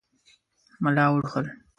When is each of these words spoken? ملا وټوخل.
ملا 0.83 1.05
وټوخل. 1.13 1.45